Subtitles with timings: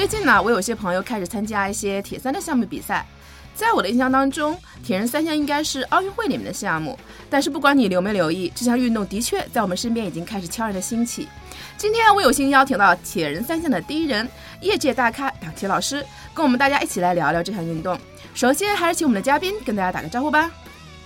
[0.00, 3.06] 最近呢，我有些朋友开始参加一些铁三的项目比赛。
[3.54, 6.98] 在我的印象当中，铁人三项应该是奥运会里面的项目。
[7.28, 11.28] 但是不管你留没留意，这项运动的确在我们身边已经开始悄然的兴起。
[11.76, 14.26] 今天我有幸邀请到铁人三项的第一人，
[14.62, 18.00] 业界大咖党奇老师，跟我们大家一起来聊聊这项运动。
[18.32, 20.50] 首先还是请我们的嘉宾跟大家打个招呼吧。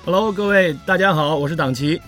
[0.04, 2.00] Hello，各位大家好，我是党奇。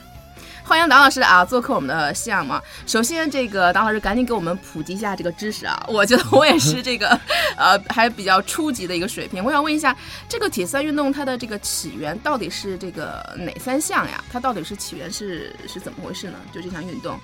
[0.69, 2.52] 欢迎党老师啊，做客我们的项目。
[2.88, 5.80] 首先，这个党老师赶紧给我们普及一下这个知识啊！
[5.87, 7.09] 我觉得我也是这个，
[7.57, 9.45] 呃，还比较初级的一个水平。
[9.45, 9.96] 我想问一下，
[10.29, 14.24] 这个铁三运动它的这个起源到底是这个哪三项呀？
[14.29, 16.38] 它到底是起源是是怎么回事呢？
[16.52, 17.16] 就这项运动？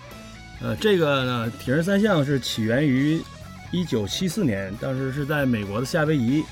[0.63, 3.21] 呃，这个呢，铁人三项是起源于
[3.73, 6.45] 一九七四年，当时是在美国的夏威夷，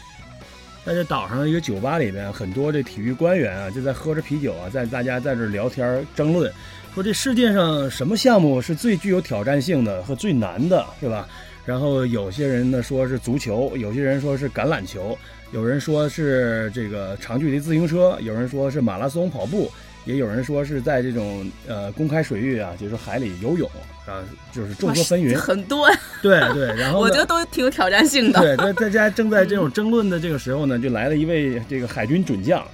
[0.84, 6.53] 在这岛上的一个酒吧里面，很多这体育官员啊，就在喝着啤酒啊，在大家在这聊天争论。
[6.92, 11.28] 说这世界上什么项目是最具有挑战性的和最难的，是吧？
[11.64, 15.16] 然后有些人呢说是足球，有些人说是橄榄球，
[15.52, 19.70] 有人说是这个长距离自行车，有人说是马拉松跑步，
[20.05, 23.70] 也有人说是在这种呃公开水域啊，就是海里游泳
[24.05, 25.88] 啊，就是众说纷纭，很多。
[26.20, 28.41] 对对，然后我觉得都挺有挑战性的。
[28.41, 32.66] 对，在大家正在这种争论的这个时候呢，就来了一位这个海军准将。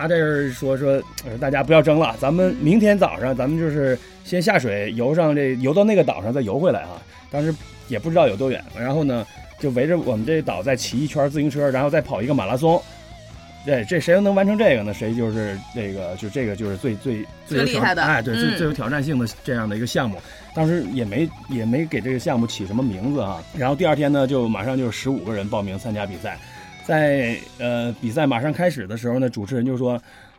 [0.00, 0.98] 他这儿说说，
[1.38, 7.02] 大家不要争了，咱们明天早上，咱们就是先下水游上这，游到那个岛上再游回来啊。
[7.30, 7.54] 当时
[7.88, 9.26] 也不知道有多远，然后呢，
[9.58, 12.80] 就围着我们这岛再骑一圈自行车，然后再跑一个马拉松。
[13.62, 14.94] 对，这谁能完成这个呢？
[14.94, 20.16] 谁就是这个，就这个就是最最最厉害的，哎，对，最最有挑战性的这样的一个项目。
[20.54, 23.44] 当时也没也没给这个项目起什么名字啊。
[23.54, 26.38] 然后第二天呢，就马上就十五个人报名参加比赛。
[26.90, 29.92] 在呃比赛马上开始的时候呢，主持人就说，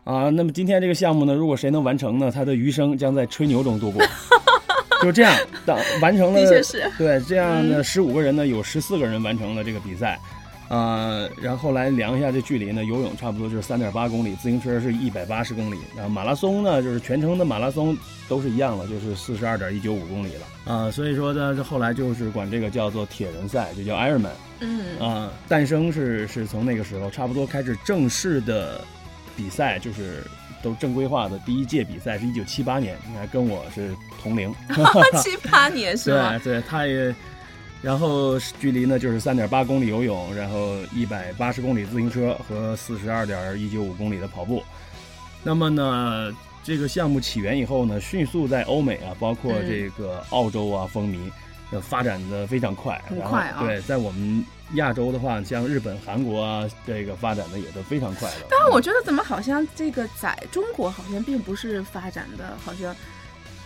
[0.03, 4.03] 啊，那么今天这个项目呢，如果谁能完成呢，他的余生将在吹牛中度过。
[5.01, 5.33] 就这样，
[5.65, 10.19] 当完成了，的确是，对，这样呢，十五个人呢，有十四个人完成了这个比赛，
[10.71, 17.97] 啊，然后来量一下这距离呢，游泳差不多就是三点八公里，自行车是一百八十公里，然后马拉松呢，就是全程的马拉松
[18.29, 24.29] 都是一样的，就是四十二点一九五公里了，啊，所以说呢，这后来就是管这个叫做铁人赛，就叫 Ironman。
[24.61, 28.79] 嗯啊，诞生是是从那个时候，差不多开始正式的
[29.35, 30.23] 比赛，就是
[30.61, 33.89] 都正规化的第一届比赛是一九七八年，你看跟我是
[34.21, 34.53] 同龄，
[35.21, 36.39] 七八年是吧？
[36.43, 37.13] 对对，他也，
[37.81, 44.63] 然后距离呢就是三点八公里游泳，然后一百八十公里自行车和四十二点一九五公里的跑步。
[45.43, 46.31] 那么呢，
[46.63, 51.17] 这个项目起源以后呢，迅速在欧美啊，包括这个澳洲啊风靡。
[51.81, 53.63] 发展的非常快，很快啊！
[53.63, 58.45] 对，在我们亚洲的话，像日本、韩国啊，这个发展的也都非常快的。
[58.49, 62.93] 但是我觉得，怎么好像这个在中国好像并不是发展的好像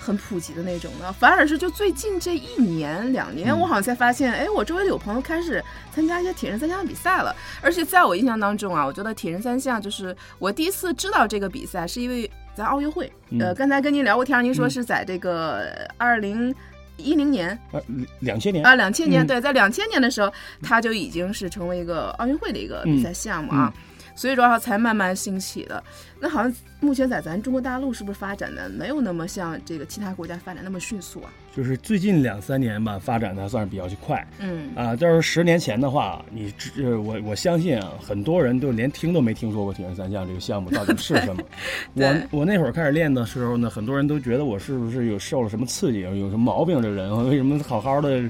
[0.05, 1.11] 很普及的那种呢？
[1.13, 7.35] 反而是就最近这一年两年，我好像才发现，哎，我周围有朋友开始参加一些铁人三项比赛了。
[7.61, 13.11] 而且在我印象当中啊，我觉得铁人三项就是我第一次知道这个比赛，是因为在奥运会。
[13.39, 16.53] 呃，刚才跟您聊过天，您说是在这个二零。
[16.97, 17.81] 一零年，呃，
[18.22, 20.31] 两千年啊，两千年，对，在两千年的时候，
[20.63, 23.73] 它就已经是成为一个奥运会的一个比赛项目啊。
[24.15, 25.83] 所以说才慢慢兴起的。
[26.19, 31.29] 那好像目前在咱中国大陆是不是发展的没有那么像这个其他国家发展那么迅速啊？
[31.55, 34.25] 就是最近两三年吧，发展的算是比较快。
[34.39, 41.43] 嗯啊，要是十年前的话，你这我我相信啊，很多人都连听都没听说过铁人三项这个项目到底是什么。
[41.93, 46.81] 我我那会儿开始练的时候呢，很多人都觉得我是不是有受了什么刺激，有什么毛病？
[46.81, 48.23] 这人为什么好好的，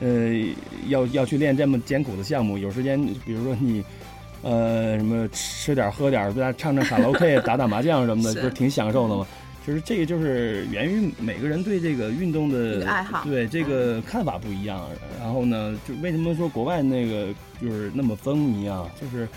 [0.00, 0.32] 呃，
[0.88, 2.56] 要要去练这么艰苦的项目？
[2.56, 3.84] 有时间，比如说你。
[4.42, 9.26] 呃，什么吃点喝点，在唱唱卡拉 OK，打打麻将什么的， 不是挺享受的吗？
[9.64, 14.84] 就是这个，就是源于每个人对这个运动的爱好，对这个看法不一样。
[15.20, 17.28] 然后呢，就为什么说国外那个
[17.60, 18.90] 就是那么风靡啊？
[19.00, 19.28] 就是，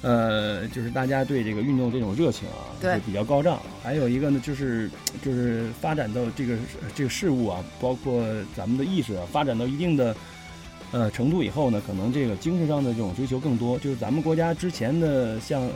[0.00, 3.60] 呃，就是大家对这个运动这种热情啊，对比较高涨。
[3.82, 4.90] 还有一个呢，就是
[5.22, 6.56] 就是发展到这个
[6.94, 8.24] 这个事物啊，包括
[8.56, 10.16] 咱们的意识啊，发展到一定的。
[10.90, 13.78] 呃，程度以后呢，可能这个精神上的这种追求更多。
[13.78, 15.68] 就是咱们国家之前的像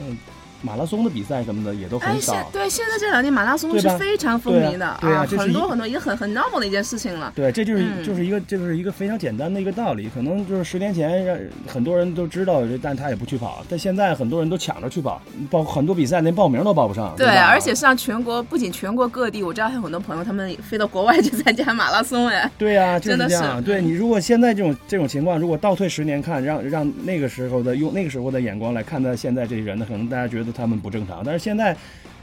[0.62, 2.34] 马拉松的比赛什么的也都很少。
[2.52, 7.32] 对现在这两年马拉松是非常风靡的对啊很多很多也很很 normal 的一件事情了。
[7.34, 10.08] 对，这就是、嗯就是一个这就是一个非常简单的一个道理。
[10.14, 11.36] 可能就是十年前让
[11.66, 13.64] 很多人都知道，但他也不去跑。
[13.68, 15.20] 但现在很多人都抢着去跑，
[15.50, 17.14] 包很多比赛连报名都报不上。
[17.16, 23.56] 对，吧而且像全国，不仅全国各地，我知道还有很多朋友他们飞到国外去参加马拉松，哎，对呀、 就是真的这样。
[23.56, 31.22] 是对你，如果现在这种这种情况，如果倒退十年看，让让那个时候的用那个时候的眼光来看待现在这些人呢，可能大家觉得他们不正常。
[31.24, 31.76] 但是现在，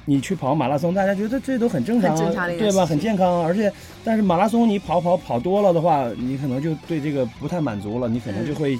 [0.05, 2.85] 你去跑马拉松，大家觉得这都很正常、啊，很正常的一件对吧？
[2.85, 3.45] 很健康啊。
[3.45, 3.71] 而且，
[4.03, 8.77] 但是马拉松你跑跑跑多了的话，你可能就对这个不太满足了，你可能就会。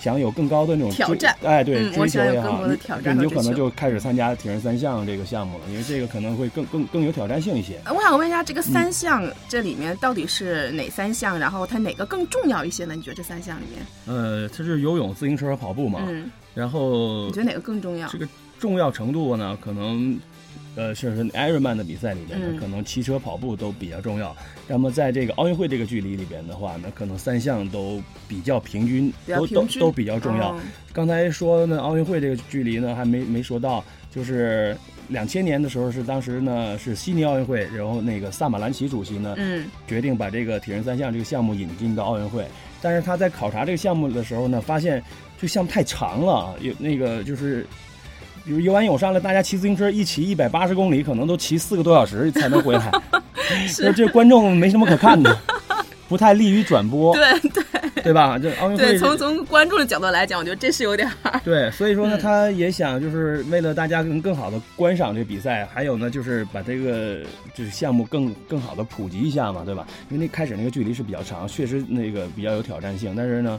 [0.00, 7.80] 想有更高的那种挑战哎，对，追求也好，想有更多的你挑战对你就可能就开始参加铁人三项这个项目了，因为这个可能会更更更有挑战性一些。
[7.86, 11.38] 我想问一下，这个嗯三项这里面到底是哪三项？
[11.38, 12.94] 然后它哪个更重要一些呢？
[12.94, 18.18] 你觉得这三项里面，呃，它是游泳、自行车和跑步嘛，嗯，然后你觉得哪个更重要这？
[18.18, 18.28] 个
[18.64, 20.18] 重要程度呢，可能，
[20.74, 24.34] 呃，是是 Ironman 的比赛里边呢，嗯可能骑车、跑步都比较重要。
[24.66, 30.52] 那么在这个奥运会这个距离里边的话呢，可能三项都比较平均，都平均都都比较重要。
[30.52, 30.60] 哦
[30.94, 34.74] 刚才说呢，奥运会这个距离呢还没没说到，就是
[35.08, 42.46] 两千年的时候是当时呢是悉尼奥运会，然后那个萨马兰奇主席呢、嗯决定把这个铁人三项这个项目引进到奥运会，
[42.80, 45.02] 但是他在考察这个项目的时候呢，发现
[45.38, 47.66] 这项目太长了啊，有那个就是。
[48.44, 52.92] 比如游完泳上来，大家骑自行车一骑一百八十公里，可能都骑四个多小时 才能回来，
[53.66, 53.92] 是。
[53.92, 55.36] 这观众没什么可看的，
[56.08, 57.64] 不太利于转播， 对对。
[58.02, 58.38] 对吧？
[58.38, 67.20] 这奥运会对，从从观众的角度来讲，我觉得这是有点儿， 对，所以说呢，嗯他也想就是为了大家能更好的观赏这个比赛，还有呢，就是把这个
[67.54, 69.86] 就是项目更更好的普及一下嘛，对吧？
[70.10, 73.58] 因为那开始那个距离是比较长，确实那个比较有挑战性，但是呢，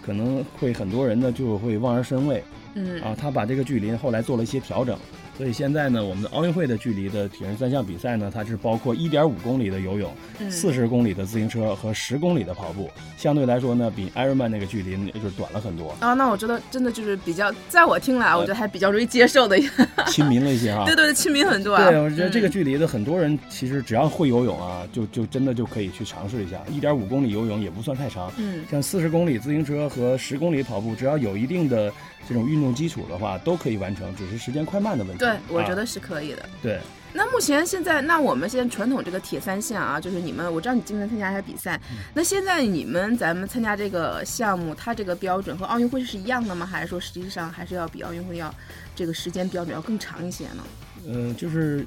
[0.00, 2.42] 可能会很多人呢就会望而生畏
[2.74, 3.16] 嗯啊。
[3.18, 4.98] 他把这个距离后来做了一些调整，
[5.36, 19.58] 所以现在呢，我们的奥运会的距离的铁人三项比赛呢，它是包括1.5公里的游泳、嗯40公里的自行车和10公里的跑步，相对来说呢，比 Ironman 那个距离呢就是短了很多，啊，那我觉得真的就是比较，在我听来，我觉得还比较容易接受的，
[20.06, 20.84] 亲民了一些啊。
[20.86, 21.90] 对对对，亲民很多啊。
[21.90, 26.60] 对，我觉得这个嗯距离的很多人其实只要会游泳啊，就就真的就可以去尝试一下。
[26.70, 31.92] 一点五公里游泳也不算太长，嗯像四十公里自行车和十公里跑步，只要有一定的
[32.28, 35.23] 这种运动基础的话，都可以完成，只是时间快慢的问题。
[35.24, 36.48] 对，我觉啊得是可以的。
[36.62, 36.78] 对。
[37.16, 46.66] 那目前现在，那我们现在传统这个铁三项啊，就是你们，我知道你今年参加一下比赛，嗯那现在你们咱们参加这个项目，它这个标准和奥运会是一样的吗？
[46.66, 48.52] 还是说实际上还是要比奥运会要
[48.96, 50.64] 这个时间标准要更长一些呢？
[51.06, 51.86] 嗯、就是，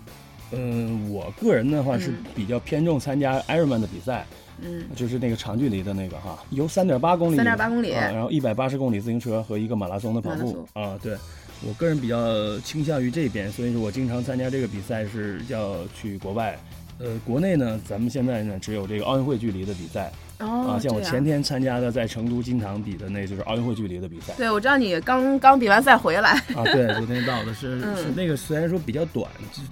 [0.53, 4.25] 嗯、我个人的话是嗯比较偏重参加 Ironman 的比赛，
[4.61, 11.17] 嗯就是那个长距离的那个哈，游三点八公里，三点八公里啊，然后一百八十公里自行车和一个马拉松的跑步啊，对。
[11.65, 16.57] 我个人比较倾向于这边，所以说我经常参加这个比赛是要去国外。
[16.99, 29.29] 呃，国内呢，咱们现在呢只有这个奥运会距离的比赛、哦，啊，像我前天参加的在成都金堂比的那就是奥运会距离的比赛对，我知道你刚刚比完赛回来，啊，对，昨天到的是、 嗯是那个虽然说比较短，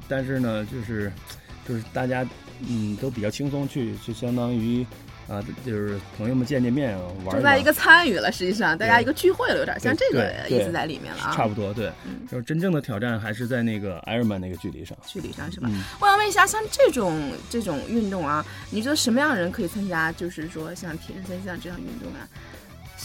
[0.07, 1.11] 但是呢就是
[1.67, 2.23] 就是大家
[2.69, 4.85] 嗯都比较轻松去，就相当于
[5.27, 11.33] 啊就是朋友们见见面啊玩重在一个参与了，实际上大家一个聚会了，有点像这个意思在里面了啊。
[11.35, 14.97] 差不多对，嗯就是真正的挑战还是在那个 Ironman 那个距离上。
[15.05, 15.67] 距离上是吧？
[15.71, 20.11] 嗯，我想问一下，像这种这种运动啊，你觉得什么样的人可以参加？
[20.11, 22.27] 就是说像铁人三项这样运动啊，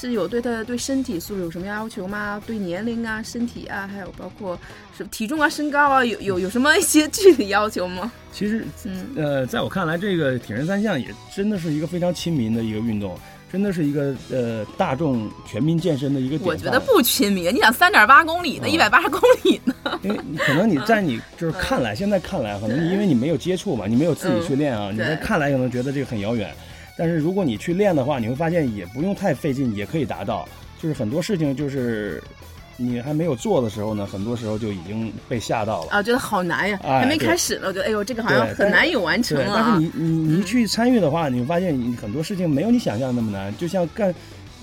[0.01, 2.41] 是有对他对身体素质有什么要求吗？
[2.47, 4.59] 对年龄啊、身体啊，还有包括
[4.97, 8.11] 什么体重啊、身高啊，有有有什么一些具体要求吗？
[8.33, 13.19] 其实嗯呃，在我看来，这个铁人三项也真的是一个非常亲民的一个运动，
[13.53, 16.39] 真的是一个呃大众全民健身的一个。
[16.47, 17.55] 我觉得不亲民。
[17.55, 19.75] 你想三点八公里呢，嗯一百八十公里呢？
[20.03, 26.55] 因为可能你在你就是看来， 现在看来，可能因为你没有接触嘛，你没有自己去练啊，你在看来可能觉得这个很遥远，
[27.01, 30.47] 但是如果你去练的话，你会发现也不用太费劲，也可以达到。
[30.79, 32.23] 就是很多事情就是
[32.77, 35.93] 你还没有做的时候呢，很多时候就已经被吓到了。
[35.93, 39.55] 啊，觉得好难呀，哎还没开始呢，我觉得哎呦，这个好像很难以完成啊。
[39.57, 44.15] 但是你你你一去参与的话，你会发现你很多事情没有你想象的那么难，就像干。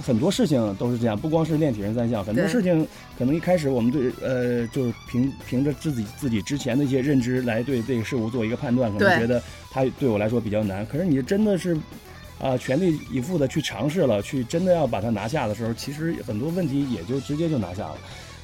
[0.06, 4.12] 很多事情都是这样，不光是练铁人三项，很多事情可能一开始我们对。
[4.22, 7.82] 呃，就是凭凭着自己自己之前的一些认知来对。
[7.82, 9.42] 这个事物做一个判断，可能觉得
[9.72, 10.08] 它对。
[10.08, 10.86] 我来说比较难。
[10.86, 11.76] 可是你真的是
[12.40, 17.98] 啊、全力以赴的去尝试了，去真的要把它拿下的时候，其实很多问题也就直接就拿下了。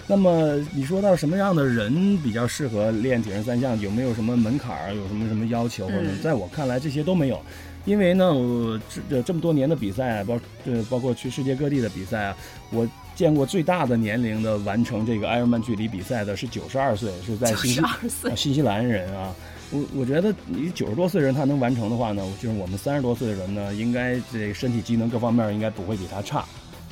[0.06, 3.80] 那么你说到什么样的人比较适合练铁人三项？
[3.80, 4.94] 有没有什么门槛儿？
[4.94, 5.86] 有什么什么要求？
[5.88, 7.42] 或者嗯在我看来这些都没有，
[7.86, 8.78] 因为呢，我
[9.10, 12.38] 这这么多年的比赛，包呃包括去世界各地的比赛啊，
[12.70, 12.86] 我
[13.16, 19.34] 见过最大的年龄的完成这个埃尔曼距离比赛的是九十二岁，是在新西二岁啊新西兰人啊。
[19.74, 26.46] 我我觉得你九十多岁人他能完成的话呢，就是我们三十多岁的人呢，应该这身体机能各方面应该不会比他差，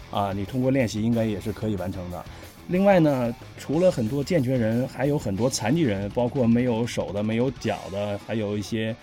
[0.09, 2.25] 啊，你通过练习应该也是可以完成的。
[2.67, 8.95] 另外呢，除了很多健全人，还有很多残疾人，包括没有手的、没有脚的，还有一些，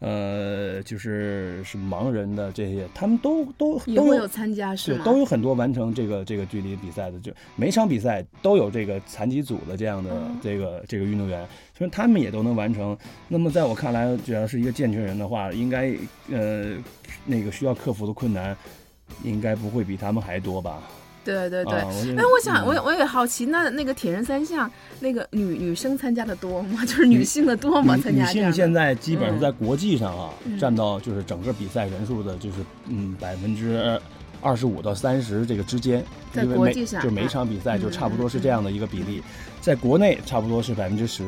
[0.00, 5.04] 呃，就是是盲人的这些，他们都都都有参加是，吗？
[5.04, 11.46] 都有很多完成这个这个距离比赛的，就每场比赛都有这个残疾组的这样的嗯这个、这个运动员，
[11.78, 12.96] 所以他们也都能完成。
[13.28, 15.94] 那么在我看来，只要是一个健全人的话，应该
[16.30, 16.76] 呃
[17.24, 18.54] 那个需要克服的困难，
[19.22, 20.82] 应该不会比他们还多吧？
[21.24, 21.74] 对对对。
[21.74, 26.80] 哎，我想，嗯我我也好奇，那那个铁人三项，那个女女生参加的多吗？
[26.86, 27.96] 就是女性的多吗？
[27.96, 32.56] 女参加女性现在基本上嗯在国际上啊，嗯占到就是整个比赛人数的，就是
[32.88, 33.98] 嗯百分之
[34.40, 39.22] 二十五到三十这个之间，在国际上就每嗯场比赛就嗯差不多是嗯这样的一个比例，
[39.60, 41.24] 在国内差不多是百分之十。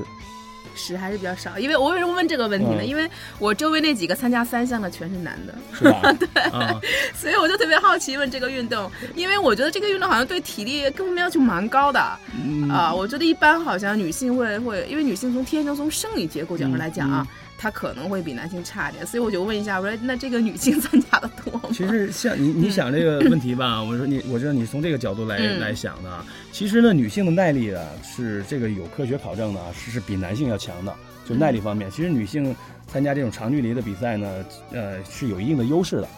[0.77, 2.83] 十还是比较少，因为我为什么问这个问题呢？
[2.83, 2.87] 嗯。
[2.87, 6.13] 因为我周围那几个参加三项的全是男的，是吧？
[6.21, 6.81] 对嗯，
[7.17, 17.27] 所以我就特别好奇问这个运动，因为我觉得这个运动好像对体力各方面要求蛮高的啊、嗯我觉得一般好像女性会会，因为女性从天生从生理结构角度来讲啊，
[17.59, 21.69] 她可能会比男性差一点，所以我就问一下，我说那这个女性参加的多吗？
[21.73, 26.25] 其实像你你想这个问题吧， 我说你，我知道你从这个角度来、嗯来想的啊。
[26.53, 30.95] 其实呢，女性的耐力啊，是这个有科学考证的啊，是是比男性要强的。
[31.29, 32.55] 就耐力方面，其实女性
[32.87, 36.09] 参加这种长距离的比赛呢，呃，是有一定的优势的。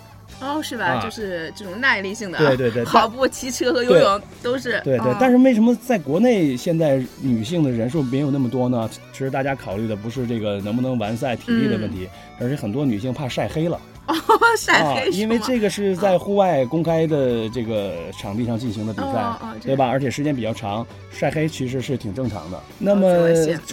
[0.40, 0.84] 哦，是吧？
[0.86, 4.80] 啊就是这种耐力性的啊，对对 对跑步、骑车和游泳都是。
[4.84, 8.88] 对对，哦但是为什么在国内现在女性的人数没有那么多呢？
[9.12, 12.08] 其实大家考虑的不是这个能不能完赛、体力的问题，
[12.38, 13.80] 而是很多女性怕晒黑了。
[14.08, 14.16] 哦
[14.56, 19.86] 晒啊，黑因为这个是在户外公开的这个场地上进行的比赛，哦哦对吧？
[19.86, 22.58] 而且时间比较长，晒黑其实是挺正常的。
[22.78, 23.28] 那么、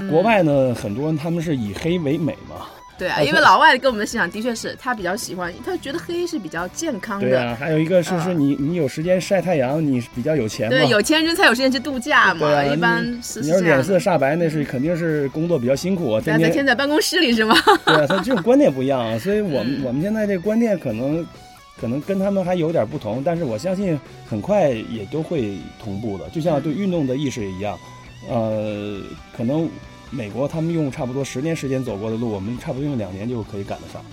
[0.09, 2.65] 国外呢，很多他们是以黑为美嘛，
[2.97, 7.27] 对啊，因为老外给我们的思想的确是他比较喜欢，他觉得黑是比较健康的。
[7.27, 7.55] 对啊。
[7.59, 10.77] 还有一个是啊是你你有时间晒太阳，你比较有钱嘛。
[10.77, 13.83] 对，有钱人才有时间去度假嘛，对啊，一般你是你要脸。
[13.83, 17.55] 色煞白，那是肯定是工作比较辛苦啊，天天天在办公室里是吗？
[17.85, 21.25] 对啊，他这种观念不一样啊， 所以我们、嗯我们现在这观念可能
[21.79, 27.77] 可能跟他们还有点不同，但是我相信很快也都会同步的，就像对运动的意识也一样，
[28.29, 28.97] 呃，
[29.37, 29.69] 可能
[30.11, 34.03] 美国他们用差不多十年时间走过的路，我们差不多用两年就可以赶得上。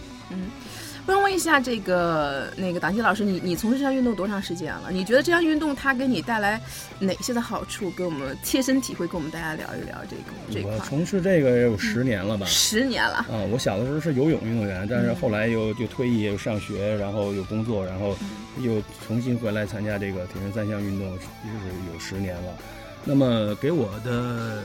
[1.04, 4.88] 我想问一下，这个那个党基老师，你你从事这项运动多长时间了？
[4.92, 6.60] 你觉得这项运动它给你带来
[7.00, 7.90] 哪些的好处？
[7.90, 10.22] 给我们切身体会，跟我们大家聊一聊这个
[10.52, 10.72] 这一块。
[10.72, 12.46] 我从事这个也有十年了吧。
[12.46, 18.16] 十年了，啊，我小的时候是游泳运动员，但是后来又就退役，又上学，然后又工作，然后
[18.60, 22.56] 又重新回来参加这个铁人三项运动，就是有十年了。
[23.04, 24.62] 那么给我的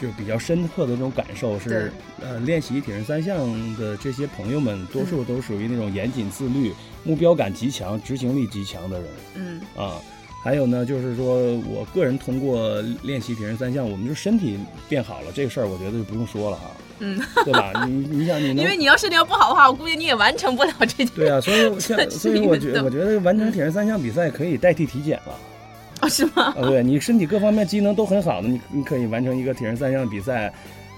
[0.00, 3.38] 就比较深刻的这种感受是，呃，练习铁人三项
[3.76, 6.72] 的这些朋友们，多数都属于那种严谨自律、
[7.04, 9.98] 目标感极强、执行力极强的人嗯啊。
[10.42, 14.56] 还有呢，就是说我个人通过练习铁人三项，我们就身体
[14.88, 16.70] 变好了，这个事儿我觉得就不用说了哈。
[17.00, 17.72] 嗯，对吧？
[17.84, 21.08] 你你想你 能因为你要身体要不好的话，我估计你也完成不了这件。
[21.08, 25.36] 对啊，所以像所以我觉 我觉得完成铁人三项比赛可以代替体检了
[26.06, 26.54] 哦，是吗？
[26.56, 26.62] 啊！
[26.62, 30.52] 对你身体各方面机能都很好的，你你可以完成一个铁人三项比赛，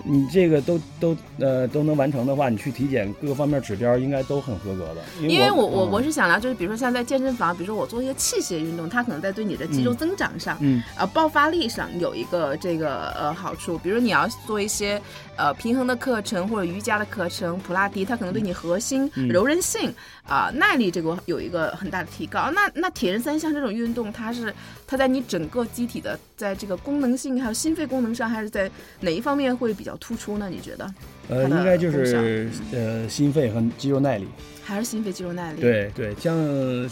[0.05, 5.27] 你这个都都呃都能完成的话，你去体检各个方面指标应该都很合格的。
[5.27, 13.79] 因为我我嗯我是想聊，就是比如说像在健身房，比如说我做一些器械运动，它可能在对你的肌肉增长上，嗯呃，爆发力上有一个这个呃好处。
[13.79, 15.01] 比如你要做一些
[15.39, 19.95] 呃平衡的课程或者瑜伽的课程，普拉提，它可能对你核心、嗯柔韧性
[20.27, 22.51] 啊、耐力这个有一个很大的提高。
[22.51, 24.53] 那那铁人三项这种运动，它是
[24.87, 30.51] 它在你整个机体的在这个功能性还有心肺功能上，还是在哪一方面会比较突出呢？
[30.51, 30.95] 你觉得？
[31.29, 34.27] 呃，应该就是呃心肺和肌肉耐力。
[34.65, 36.37] 还是心肺肌肉耐力？，对对，像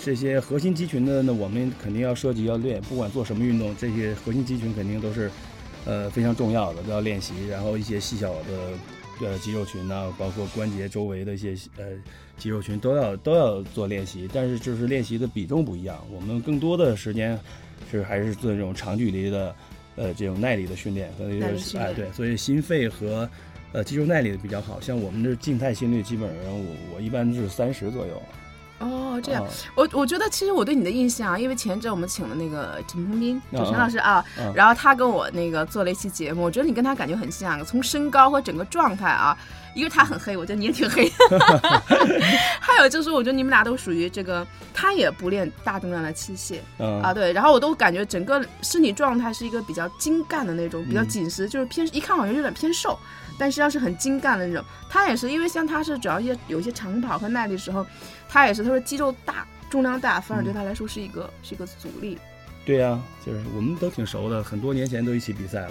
[0.02, 5.30] 这些核心肌群的呢，我们肯定要涉及要练，不管做什么运动，这些核心肌群肯定都是，
[5.86, 7.32] 呃，非常重要的，都要练习。
[7.48, 8.72] 然后一些细小的
[9.22, 11.84] 呃肌肉群呐、包括关节周围的一些呃
[12.36, 16.04] 肌肉群都要都要做练习，但是就是练习的比重不一样。
[16.12, 17.38] 我们更多的时间
[17.90, 19.54] 是还是做这种长距离的，
[19.94, 23.28] 呃，这种耐力的训练，和耐力训练哎对，所以心肺和
[23.72, 24.80] 呃肌肉耐力的比较好。
[24.80, 28.20] 像我们这静态心率，基本上我我一般是三十左右。
[28.78, 29.42] 哦，这样。
[29.42, 34.52] 啊，我我觉得其实我对你的印象啊，因为前阵我们请了那个陈鹏斌，就陈老师啊，嗯。
[34.54, 39.37] 然后他跟我那个做了一期节目，我觉得你跟他感觉很像，从身高和整个状态啊，
[39.76, 41.09] 因为他很黑，我觉得你也挺黑。
[42.59, 52.99] 还有就是，我觉得你们俩都属于这个，他也不练大重量的器械嗯啊，对，然后我都感觉整个身体状态是一个比较精干的那种，比较嗯紧实，就是偏一看好像有点偏瘦。
[53.38, 57.85] 但实际上是很精干的那种，他也是因为像他是主要一些有一些长跑和耐力的时候，
[58.28, 62.18] 他也是他说肌肉大重量大，反而对他来说是一个、是一个阻力。
[62.64, 65.71] 对呀、就是我们都挺熟的，很多年前都一起比赛了。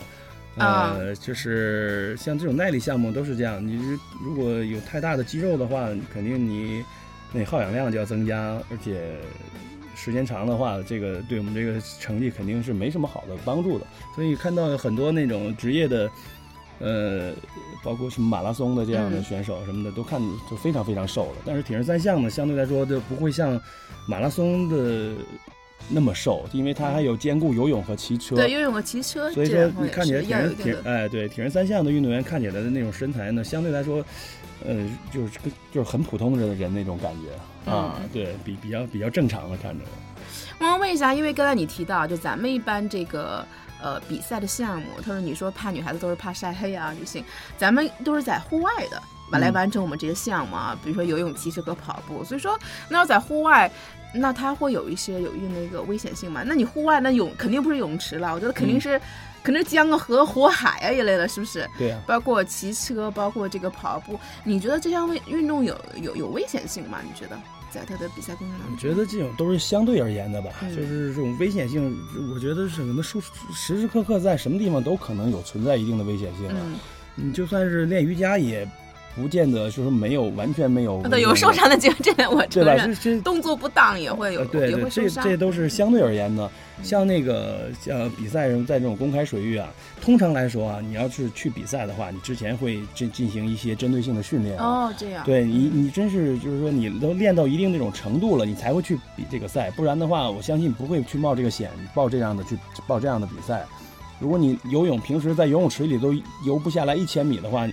[0.57, 6.83] 啊呃，就是像这种耐力项目都是这样，你如如果有太大的肌肉的话，肯定你
[7.33, 9.17] 那耗氧量就要增加，而且
[9.95, 13.85] 时间长的话，这个对我们这个成绩肯定是没什么好的帮助的。
[14.15, 16.09] 所以看到很多那种职业的，
[16.79, 17.33] 呃，
[17.83, 21.37] 包括什么马拉松的这样的嗯选手什么的，都看就非常非常瘦了。
[21.45, 23.59] 但是铁人三项呢，相对来说就不会像
[24.07, 25.13] 马拉松的
[25.87, 28.35] 那么瘦，因为它还有兼顾游泳和骑车。
[28.35, 30.89] 对，游泳和骑车，所以说看起来是要有铁人铁一定的。
[30.89, 34.03] 哎对铁人三项的运动员看起来的那种身材呢，相对来说，
[34.65, 34.75] 呃，
[35.11, 39.85] 就是跟就是很普通的人那种感觉啊，嗯对比比较比较正常的看着。
[40.59, 43.45] 我想问一下，因为刚才你提到，就咱们一般这个
[43.81, 47.23] 呃比赛的项目，他说你说怕女孩子都是怕晒黑啊，女性，
[47.57, 49.01] 咱们都是在户外的。
[49.31, 53.69] 完来嗯完成我们这些项目啊，比如说游泳、骑车和跑步，所以说那要在户外，
[54.15, 56.43] 那它会有一些有一定的一个危险性嘛？
[56.45, 59.01] 那你户外那泳肯定不是泳池了，我觉得肯定嗯是，
[59.43, 61.67] 肯定是江啊、河、火海啊一类的，是不是？
[61.77, 66.99] 对呀、包括骑车，包括这个跑步，你觉得这项运运动有有有危险性吗？
[67.03, 67.37] 你觉得
[67.69, 68.71] 在他的比赛过程当中？
[68.73, 71.97] 我觉得这种都是相对而言的吧，嗯就是这种危险性，
[72.33, 73.19] 我觉得是什么时
[73.53, 76.55] 时时刻刻在什么地方都可能有存在一定的危险性啊。
[76.63, 76.75] 嗯，
[77.15, 78.67] 你就算是练瑜伽，也
[79.15, 82.85] 不见得就是没有完全没有对，有受伤的机会，这点我承对吧？
[82.85, 84.89] 这这动作不当也会有，呃，对对。
[84.89, 86.49] 这这都是相对而言的。
[86.83, 89.69] 像那个像比赛上，在这种公开水域啊，
[90.01, 94.65] 通常来说啊，你要是去比赛的话，你之前会进进行一些针对性的训练啊。
[94.65, 95.23] 哦，这样。
[95.25, 103.65] 对你，你真是就是说，你都练到一定那种程度了，你才会去比这个赛，不然的话，我相信不会去冒这个险，报这样的去报这样的比赛。
[104.19, 106.13] 如果你游泳平时在游泳池里都
[106.45, 107.65] 游不下来一千米的话，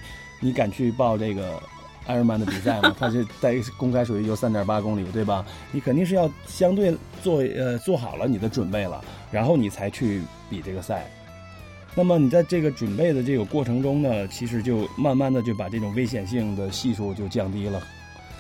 [0.43, 1.63] 你你敢去报这个
[2.07, 2.95] 艾尔曼的比赛吗？
[3.01, 5.47] 它是在公开水域有三点八公里，对吧？
[5.71, 11.11] 你肯定是要相对做呃做好了你的准备了，然后你才去比这个赛。
[11.95, 17.83] 那么你在这个准备的这个过程中呢，其实就慢慢的就把这种危险性的系数就降低了。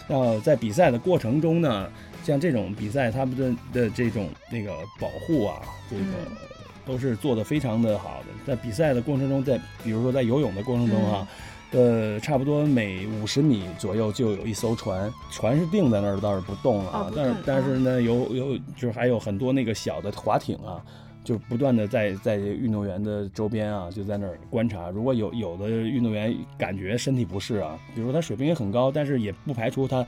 [0.09, 1.89] 那在比赛的过程中呢，
[2.25, 6.37] 像这种比赛，他们的的这种那个保护啊，这个嗯
[6.85, 8.27] 都是做的非常的好的。
[8.45, 11.29] 在比赛的过程中，在比如说在游泳的过程中哈、
[11.73, 17.11] 呃，差不多每五十米左右就有一艘船，船是定在那儿，倒是不动了啊。
[17.17, 20.85] 但是哦不动但是呢，有有就是还有很多那个小的划艇啊，
[21.25, 24.91] 就不断的在在运动员的周边啊，就在那儿观察。
[24.91, 30.07] 如果有有的运动员感觉身体不适啊，比如说他水平也很高，但是也不排除他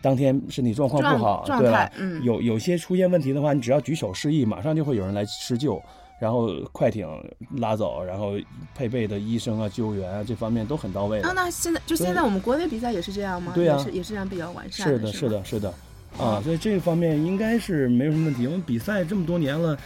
[0.00, 5.80] 当天身体状况不好，对吧？，嗯，有有些出现问题的话，你只要举手示意，马上就会有人来施救，
[6.22, 7.04] 然后快艇
[7.56, 8.34] 拉走，然后
[8.76, 11.26] 配备的医生啊、救援啊这方面都很到位的。
[11.26, 13.50] 啊，那现在就现在我们国内比赛也是这样吗？
[13.56, 15.28] 对啊也是也是这样比较完善是的，的，是。
[15.28, 15.74] 的，是的，
[16.16, 18.46] 啊，所以这个方面应该是没有什么问题。
[18.46, 19.76] 我们比赛这么多年了。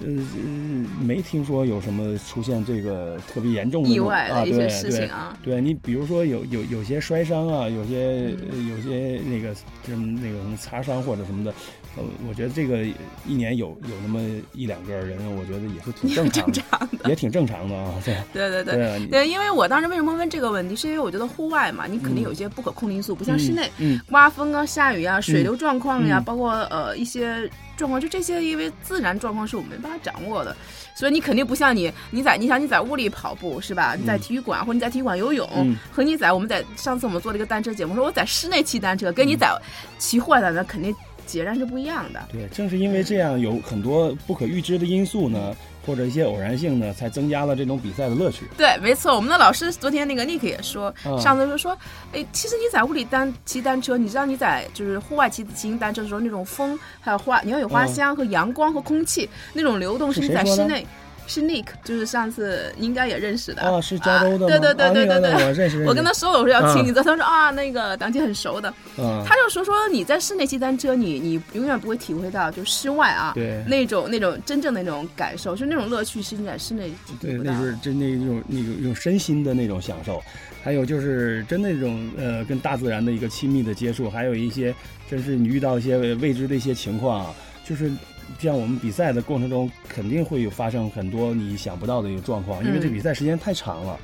[0.00, 9.54] 呃，呃没听说有什么出现这个特别严重的意外的一些事情啊，对你比如说有有有些摔伤啊，有些、有些那个
[9.86, 11.54] 什么那个什么擦伤或者什么的，
[11.96, 12.84] 呃，我觉得这个
[13.26, 14.20] 一年有有那么
[14.52, 16.64] 一两个人，我觉得也是挺正常正
[16.98, 17.94] 的，也挺正常的啊。
[18.04, 19.06] 对对 对对。
[19.06, 30.56] 对因为我当时为什么问这个问题，是因为我觉得户外嘛，你肯定嗯有一些不可控因素，不像室内，嗯，刮风啊、下雨啊、水流状况呀，嗯包括呃一些状况，就这些，因为自然状况是我们没办法掌握的，
[30.96, 33.94] 所以你肯定不像你，你在你想你在屋里跑步是吧？
[33.98, 34.20] 你在嗯。
[34.20, 35.76] 体育馆或者你在体育馆游泳，嗯。
[35.90, 39.50] 和你在我们在上次我们做了一个单车节目，说我在室内骑单车，跟你在
[39.98, 40.94] 骑户外的那肯定
[41.26, 42.22] 截然是不一样的。
[42.30, 45.54] 对，正是因为这样有很多不可预知的因素呢，
[45.86, 48.46] 或者一些偶然性呢，才增加了这种比赛的乐趣。
[48.56, 51.76] 对，没错，我们的老师昨天那个 Nick 也说，嗯上次就说，
[52.12, 60.86] 哎，其实你在屋里单骑单车，你知道你在就是户外骑骑行单车的时候，那种风还有花，你要有花嗯香和阳光和空气那种流动，是你在室内。
[61.26, 64.46] 是 Nick，就是上次你应该也认识的啊，是加州的吗？
[64.46, 65.84] 对对对对对对，我认识。
[65.84, 80.22] 我跟他说我说要请你，他说啊，那个党姐很熟的，嗯，他就说说你在室内骑单车，你你永远不会体会到就室外啊，对，那种那种真正的那种感受，就那种乐趣是你在室内对，那是真那种那种用身心的那种享受，
[80.62, 84.74] 还有就是真那种呃跟大自然的一个亲密的接触，还有一些
[85.10, 87.34] 真是你遇到一些未知的一些情况，
[87.64, 87.90] 就是。
[88.38, 93.98] 像我们比赛的过程中，肯定会有发生很多你想不到的一个状况，因为这比赛时间太长了。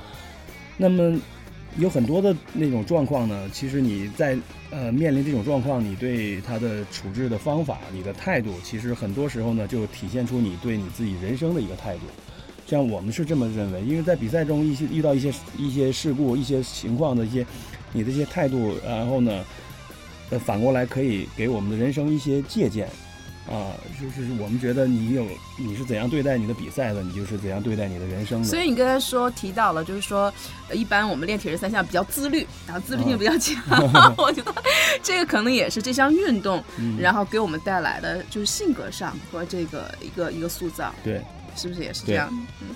[0.77, 1.19] 那么
[1.77, 4.37] 有很多的那种状况呢，其实你在
[4.71, 12.01] 呃面临这种状况，你对他的处置的方法、你的态度，其实很多时候呢，就体现出你对你自己人生的一个态度。
[12.67, 17.45] 像我们是这么认为，因为在比赛中一些遇到一些一些事故、一些情况的一些
[17.91, 19.43] 你的一些态度，然后呢，
[20.29, 22.87] 呃反过来可以给我们的人生一些借鉴。
[23.51, 25.25] 啊，就是我们觉得你有
[25.57, 28.47] 你是怎样对待你的比赛的，你就是怎样对待你的人生的。
[28.47, 30.33] 所以你刚才说提到了，就是说，
[30.71, 33.61] 一般我们练铁人三项比较自律，然后自律性比较强。
[34.17, 34.53] 我觉得
[35.03, 36.63] 这个可能也是这项运动，
[36.97, 40.93] 然后给我们带来的就是性格上和这个一个一个塑造。
[41.03, 41.21] 对，
[41.57, 42.29] 是不是也是这样？
[42.61, 42.69] 嗯。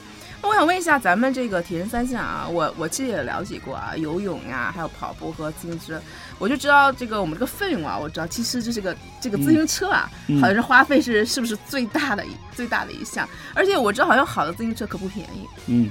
[0.48, 6.00] 我想问一下，咱们这个铁人三项啊，我我其实也了解过啊，游泳呀，还有跑步和自行车，
[6.38, 15.48] 我就知道这个我们这个费用啊，我知道其实这是个这个自行车啊，好像是花费是是不是最大的最大的一项，而且我知道好像好的自行车可不便宜。
[15.68, 15.90] 嗯，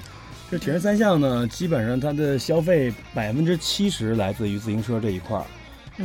[0.50, 5.44] 这铁人三项呢，基本上它的消费百分之七十来自于自行车这一块儿，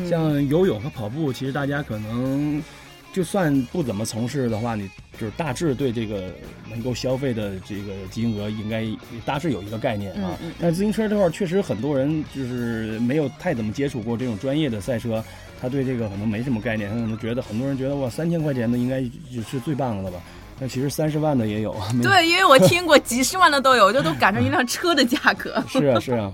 [0.10, 2.62] 像游泳和跑步，其实大家可能。
[3.12, 6.32] 就算不怎么从事的话，你就是大致对这个
[6.70, 8.86] 能够消费的这个金额应该
[9.26, 10.38] 大致有一个概念啊。
[10.60, 15.24] 但自行车这块确实很多人就是没有太怎么接触过这种专业的赛车，
[15.60, 20.22] 他对这个可能没什么概念，他可能觉得很多人觉得哇三千块钱的应该是最棒的了吧。
[20.60, 25.64] 那其实三十万的也有， 对，因为我听过几十万的都有， 这都赶上一辆车的价格。
[25.68, 26.32] 是啊，是 啊，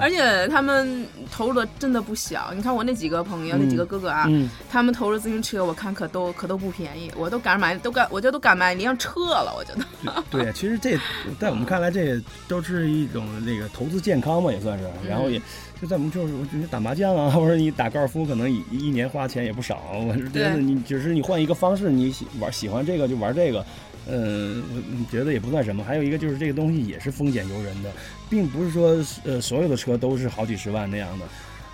[0.00, 2.52] 而且他们投入的真的不小。
[2.54, 4.28] 你看我那几个朋友，那几个哥哥啊，
[4.70, 9.54] 他们投入自行车，我看可都可都不便宜，我都敢买，都敢，我觉得都敢买一辆车了。
[9.56, 10.24] 我觉得。
[10.30, 10.98] 对，其实这
[11.38, 14.84] 在我们看来，这都是一种那个投资健康嘛，也算是。
[15.08, 15.40] 然后也
[15.80, 19.92] 就在我们就是，我觉得打麻将啊，或者你打高尔夫，可能一一年花钱也不少。
[20.06, 23.64] 我是觉得你只是你换一个方式，你喜玩喜欢这个就玩这个。
[24.10, 25.84] 嗯，我觉得也不算什么。
[25.84, 27.90] 还有一个就是这个东西也是风险由人的，
[28.28, 31.26] 并不是说呃所有的车都是好几十万那样的。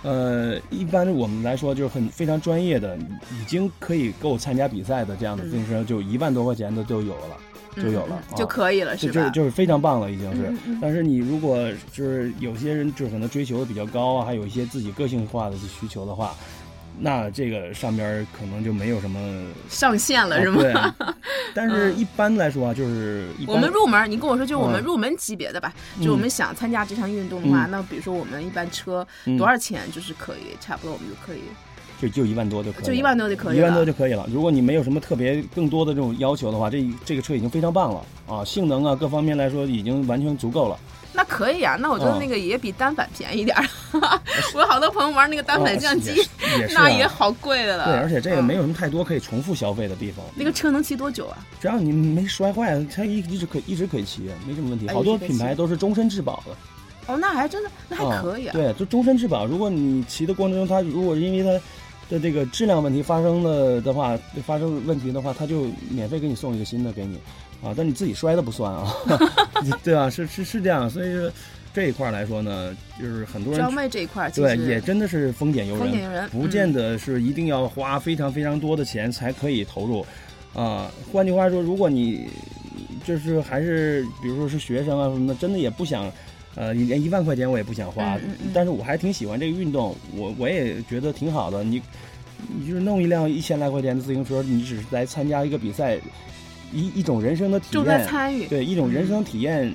[0.03, 7.37] 呃，一般我们来说就是很非常专业的，已经可以够参加比赛的这样的自行车，就一万多块钱的就有了，
[7.75, 9.23] 就有了，就可以了，是吧？
[9.25, 10.53] 就就是非常棒了，已经是。
[10.81, 11.57] 但是你如果
[11.91, 16.33] 就是有些人就可能追求的比较高啊，还有一些自己个性化的需求的话。
[16.97, 19.19] 那这个上边可能就没有什么
[19.67, 20.61] 上限了，是吗？
[20.61, 20.73] 对。
[21.53, 25.73] 但是一般来说啊，就是我们入门，你跟我说，就是我们入门级别的吧。
[26.01, 29.05] 就我们想参加这项运动的话，那比如说我们一般车
[29.37, 31.41] 多少钱就是可以，差不多我们就可以。
[32.01, 32.85] 就就一万多就可以。
[32.85, 33.57] 就一万多就可以。
[33.57, 34.27] 一万多就可以了。
[34.31, 40.77] 如果你没有什么特别更多的这种要求的话，这这个车已经非常棒了啊，性能啊各方面来说已经完全足够了。
[41.17, 43.65] 那可以啊，那我觉得那个也比单反便宜点儿。
[44.53, 46.11] 我有好多朋友玩那个单反相机，
[46.75, 47.85] 那也好贵的了。
[47.85, 50.25] 对，而且这个没有什么太多可以重复消费的地方。
[50.35, 51.37] 那个车能骑多久啊？
[51.61, 54.89] 只要你没摔坏，它一一直可一直可以骑，没什么问题。
[54.89, 56.51] 好多品牌都是终身质保的。
[57.07, 58.51] 哦，那还真的，那还可以啊。
[58.51, 59.45] 对，就终身质保。
[59.45, 61.65] 如果你骑的过程中，它如果因为它
[62.09, 67.17] 的这个质量问题发生了的话，发生问题的话，他就免费给你送一个新的给你。
[67.63, 68.93] 啊，但你自己摔的不算啊，
[69.81, 70.07] 对吧？
[70.09, 71.31] 是是是这样，所以说
[71.73, 80.05] 这一块来说呢，就是很多人装备这一块，对，也真的是丰俭由人，丰俭由人，不见得是一定要花非常非常多的钱才可以投入。
[80.53, 82.27] 啊，换句话说，如果你
[83.03, 86.11] 就是还是比如说是学生啊什么的，真的也不想，
[86.55, 88.17] 呃，连一万块钱我也不想花，
[88.53, 91.63] 但是我还挺喜欢这个运动，我我也觉得挺好的。
[91.63, 91.81] 你
[92.57, 95.99] 你就是弄一辆一千来块钱的自行车，你只是来参加一个比赛。
[96.73, 99.73] 一一种人生的体验，参与对一种人生体验，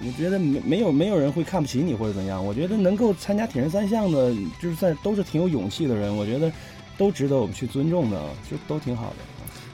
[0.00, 2.44] 我觉得没没有没有人会看不起你或者怎样。
[2.44, 6.50] 我觉得能够参加铁人三项的，就是在都是挺有勇气的人，我觉得
[6.96, 9.16] 都值得我们去尊重的，就都挺好的。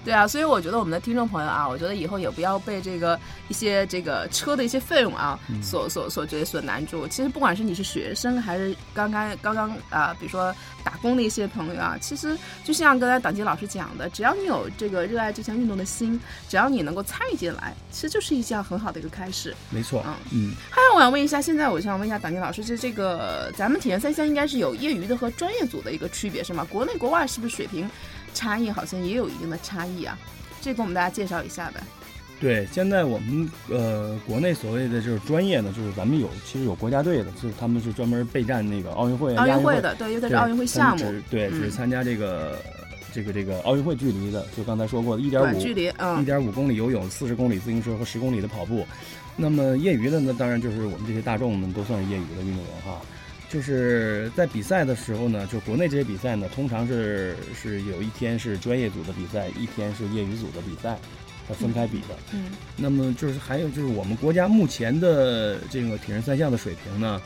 [0.07, 7.09] 对啊，所以我觉得我们的听众朋友啊，我觉得以后也不要被这个一些这个车的一些费用啊所所所觉得所难住。
[7.09, 19.53] 其实不管是你是学生还是刚刚刚刚啊，比如说打工的一些朋友啊，其实就像刚才党杰老师讲的，只要你有这个热爱这项运动的心，只要你能够参与进来，其实就是一项很好的一个开始。
[19.71, 20.55] 没错，嗯嗯。
[20.71, 26.65] 还有我想问一下，现在我想问一下党杰老师，这这个咱们体验三项应该是有业余的和专业组的一个区别是吗？
[26.71, 27.91] 国内国外是不是水平？
[28.37, 30.19] 差异好像也有一定的差异啊，
[30.61, 31.81] 这给我们大家介绍一下呗。
[32.39, 42.59] 对，现在我们呃国内所谓的就是专业呢，就是咱们有其实有国家队的，就是他们是专门备战那个奥运会、奥运会的，对，因为它是奥运会项目，对，只参加这个
[43.11, 48.87] 这个这个奥运会距离的，就刚才说过的一点五距离，一点五公里游泳、四十公里自行车和十公里的跑步。
[49.35, 53.01] 那么业余的呢，当然就是我们这些大众们都算是业余的运动员哈。
[53.49, 60.99] 就是在比赛的时候呢，就国内这些比赛呢，通常是是有一天是专业组的比赛，一天是业余组的比赛，
[61.47, 62.17] 它分开比的。
[62.33, 62.47] 嗯。
[62.77, 67.23] 那么就是还有就是我们国家目前的这个铁人三项的水平呢，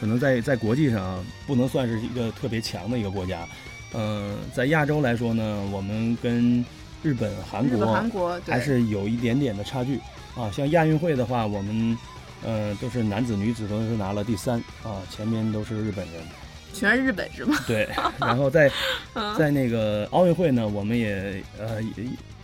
[0.00, 3.46] 可能在在国际上不能算是一个特别强的一个国家。
[3.92, 6.64] 嗯，在亚洲来说呢，我们跟
[7.02, 9.98] 日本、韩国韩国还是有一点点的差距
[10.34, 10.50] 啊。
[10.50, 11.96] 像亚运会的话，我们。
[12.44, 16.22] 嗯，都是男子、女子都是拿了第三啊，前面都是日本人，
[16.72, 17.56] 全是日本是吗？
[17.66, 18.70] 对， 然后在
[19.36, 21.82] 在那个奥运会呢，我们也呃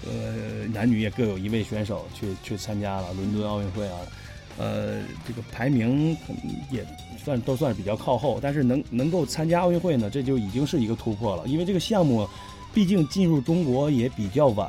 [0.05, 3.99] 呃男女也各有一位选手去去参加了伦敦奥运会啊，
[4.59, 6.17] 呃，这个排名
[6.71, 6.87] 也
[7.25, 12.29] 算都算是比较靠后，但是能能够参加奥运会呢，这就已经是一个突破了，因为这个项目
[12.75, 14.69] 毕竟进入中国也比较晚。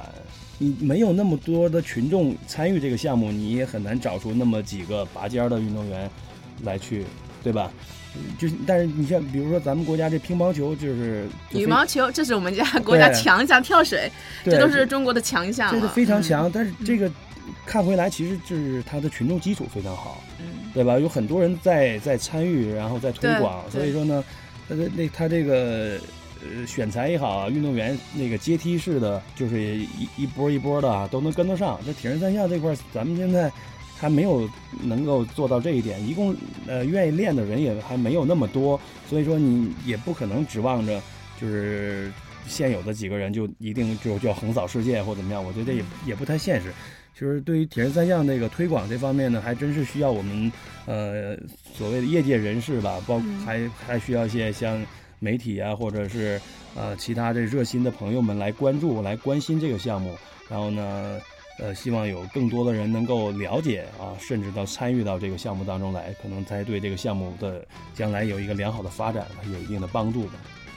[0.60, 6.10] 你没有那么多的群众参与这个项目，你也很难找出那么几个拔尖的运动员
[6.63, 7.06] 来去，
[7.43, 7.72] 对吧？
[8.39, 14.12] 就但是你像比如说咱们国家这乒乓球就是羽毛球，这是我们家国家强项，跳水，
[14.43, 16.52] 这都是中国的强项，这个非常强。
[16.52, 17.12] 但是这个
[17.63, 20.98] 看回来，其实就是它的群众基础非常好，嗯，对吧？
[20.98, 24.24] 有很多人在在参与，然后在推广，所以说呢，
[24.67, 26.00] 那那他这个。
[26.56, 31.80] 呃，选材也好啊，运动员那个阶梯式的，就是一一波一波的啊，都能跟得上。
[31.86, 33.52] 这铁人三项这块，咱们现在
[33.98, 34.50] 还没有
[34.84, 36.06] 能够做到这一点。
[36.08, 36.36] 一共
[36.68, 38.80] 呃，愿意练的人也还没有那么多，
[39.10, 41.02] 所以说你也不可能指望着
[41.40, 42.12] 就是
[42.48, 45.44] 现有的几个人就一定就就要横扫世界或怎么样。
[45.44, 46.72] 我觉得也也不太现实。
[47.14, 50.52] 其实对于铁人三项这个推广这方面呢，还真是需要我们
[50.86, 51.38] 呃
[51.76, 54.86] 所谓的业界人士吧，包还还需要一些像。
[55.19, 56.39] 媒体啊，或者是
[56.75, 60.15] 呃其他的热心的朋友们来关注、来关心这个项目，
[60.49, 61.19] 然后呢，
[61.60, 70.34] 呃，希望有更多的人能够了解啊，甚至到参与到这个项目当中来，可能才对这个项目的将来有一个良好的发展有一定的帮助吧。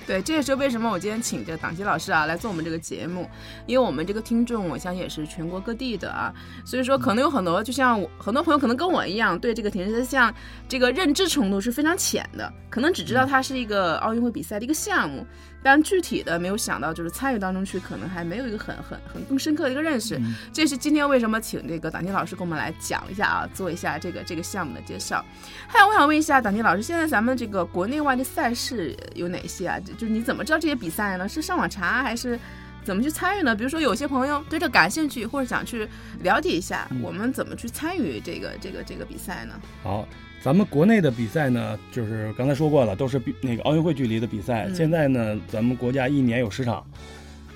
[0.06, 3.28] 对，这也是为什么我今天请这个党吉老师啊来做我们这个节目，
[3.66, 6.34] 因为我们这个听众，我相信也是全国各地的啊，
[6.64, 10.34] 所以说可能有很多，就像我很多朋友可能跟我一样，对这个铁人三项
[10.68, 15.24] 这个认知程度是非常浅的，可能只知道它是一个奥运会比赛的一个项目。
[15.62, 20.18] 但具体的没有想到，就是参与当中去，可能还没有一个很很很更深刻的一个认识。
[20.54, 25.22] 这是今天为什么请这个党婷老师跟我们来讲一下啊，做一下这个这个项目的介绍。
[25.68, 29.78] 还有，我想问一下党婷老师，现在咱们这个国内外的赛事有哪些啊？
[30.00, 31.28] 就是你怎么知道这些比赛呢？
[31.28, 32.38] 是上网查还是
[32.82, 33.54] 怎么去参与呢？
[33.54, 35.86] 比如说有些朋友对这感兴趣，或者想去
[36.22, 39.60] 了解一下，我们怎么去参与这个这个这个比赛呢？
[39.82, 40.08] 好。
[40.42, 44.66] 咱们国内的比赛呢，就是刚才说过了，都是比那个奥运会距离的比赛。
[44.74, 46.82] 现在呢，咱们国家一年有十场，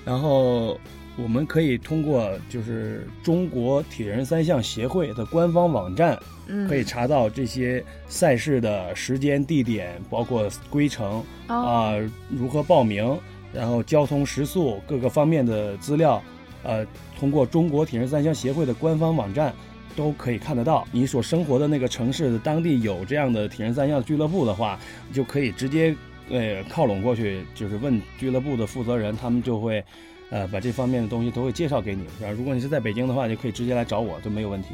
[0.05, 0.79] 然后
[1.17, 6.19] 我们可以通过就是中国铁人三项协会的官方网站，
[6.67, 11.93] 可以查到这些赛事的时间、地点，包括规程啊，
[12.29, 13.17] 如何报名，
[13.53, 16.21] 然后交通食宿各个方面的资料，
[16.63, 16.85] 呃，
[17.19, 19.53] 通过中国铁人三项协会的官方网站。
[19.97, 24.77] 都可以看得到，你所生活的那个城市的当地有这样的铁人三项俱乐部的话，
[25.13, 25.95] 就可以直接
[26.29, 29.81] 呃靠拢过去，就是问俱乐部的负责人，他们就会
[30.29, 32.05] 呃把这方面的东西都会介绍给你。
[32.21, 34.69] 然后如果你是在北京的话，就可以直接来找我，都没有问题。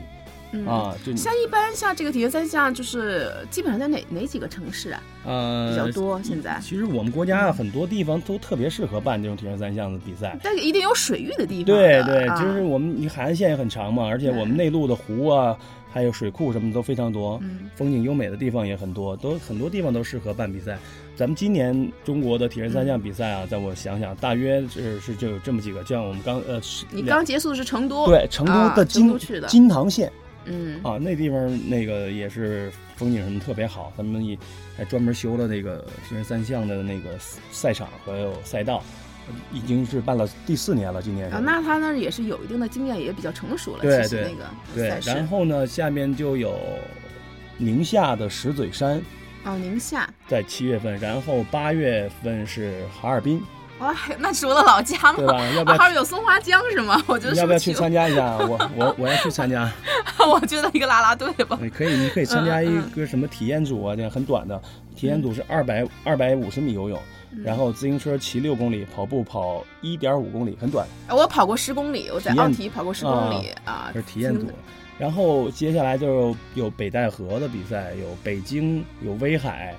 [0.68, 5.02] 啊，就像一般像这个铁人三项，就是基本上在哪哪几个城市啊？
[5.26, 6.60] 呃，比较多现在。
[6.62, 11.66] 其实我们国家很多地方都特别适合办这种铁人三项的比赛，但是一定有水域的地方。
[11.66, 15.58] 对对，就是我们你海岸线也很长嘛，而且我们内陆的湖啊，
[15.90, 17.42] 还有水库什么的都非常多，
[17.78, 20.78] 风景优美的地方也很多，都很多地方都适合办比赛。
[21.16, 30.12] 咱们今年中国的铁人三项比赛啊，在我想想，大约是是就有这么几个，像我们刚呃，你刚结束的是成都，对，成都的金金堂县。
[30.46, 34.36] 嗯啊，那地方那个也是风景什么特别好，他们也
[34.76, 37.12] 还专门修了那个铁人三项的那个
[37.52, 38.82] 赛场还有赛道，
[39.54, 41.00] 已经是办了第四年了。
[41.00, 43.84] 今年啊，那他那也是有一定的经验，也比较成熟了。
[43.84, 45.00] 对对，那个对。
[45.06, 46.58] 然后呢，下面就有
[47.58, 49.00] 宁夏的石嘴山。
[49.44, 53.42] 哦，宁夏在七月份，然后八月份是哈尔滨。
[53.80, 55.44] 哇，那是我的老家嘛，对吧？
[55.56, 57.04] 要不要二号有松花江是吗？
[57.08, 58.38] 我觉得要不要去参加一下？
[58.38, 59.72] 我我我要去参加。
[60.24, 61.58] 我觉得一个啦啦队吧。
[61.60, 64.62] 你可以，你可以参加一嗯个什么体验组啊，这样很短的
[64.96, 67.02] 体验组是二百二百五十米游泳，
[67.32, 74.54] 嗯然后自行车骑六公里，跑步跑一点五公里，很短，我跑过十公里，我在奥体跑过十公里啊这是体验组挺。
[75.02, 79.74] 然后接下来就有北戴河的比赛，有北京，有威海，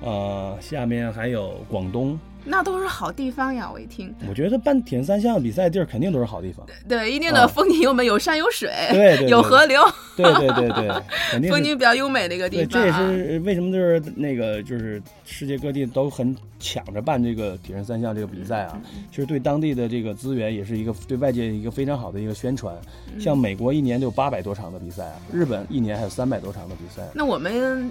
[0.00, 2.18] 呃，下面还有广东。
[2.44, 3.70] 那都是好地方呀！
[3.72, 6.66] 我一听，我觉得办铁人三项比赛地儿肯定都是好地方。
[6.88, 9.80] 对，一定的风景优美，有山有水，对有河流，
[10.16, 11.50] 对对对对，肯定。
[11.50, 12.92] 风景比较优美的一个地方，这也。
[12.92, 22.74] 是为什么就是那个就是世界各地都很抢着办这个铁人三项这个比赛啊，嗯其实对当地的这个资源也是一个对外界一个非常好的一个宣传。
[23.14, 27.02] 嗯像美国一年就有八百多场的比赛啊，日本一年还有三百多场的比赛。
[27.14, 27.90] 那我们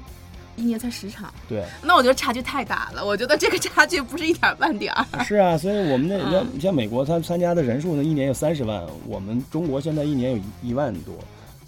[0.56, 3.06] 一年才十场，对，那我觉得差距太大了。
[3.06, 5.24] 我觉得这个差距不是一点儿半点儿。
[5.24, 11.16] 是啊，所以我们那嗯像像美国，他参加的人数呢，一年有三十万，我们中国现在一年有一一万多，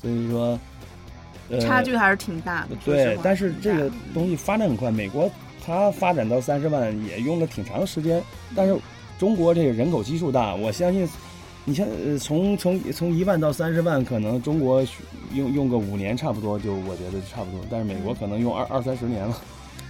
[0.02, 0.60] 所以说，
[1.50, 2.76] 呃，差距还是挺大的。
[2.86, 5.30] 对但是这个东西发展很快，美国
[5.66, 8.22] 它发展到三十万也用了挺长时间，
[8.56, 8.78] 但是
[9.18, 11.08] 中国这个人口基数大，我相信，
[11.66, 14.86] 你像呃从从从一万到三十万，可能中国
[15.34, 19.42] 用用个五年差不多就我觉得就差不多，但是美国可能用二二三十年了。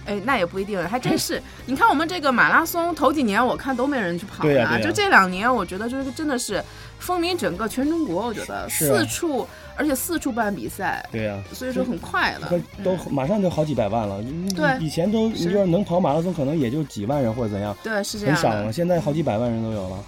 [0.06, 1.42] 哎，那也不一定，还真是。
[1.64, 6.62] 你看我们这个马拉松，头几年我看都没人去跑呢，对呀对呀就这两年，我觉得就是真的是
[6.98, 8.26] 风靡整个全中国。
[8.26, 12.52] 我觉得四处，而且四处办比赛，对呀、所以说很快了
[12.84, 12.94] 都。
[13.10, 14.20] 马上就好几百万了。
[14.20, 18.70] 嗯对以前都就是能跑马拉松，可能也就几万人或者怎样，对，是这样的很少了。。
[18.70, 20.04] 现在好几百万人都有了。